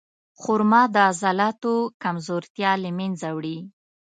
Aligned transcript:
خرما 0.41 0.81
د 0.93 0.95
عضلاتو 1.09 1.73
کمزورتیا 2.03 2.71
له 2.83 2.89
منځه 2.99 3.27
وړي. 3.37 3.57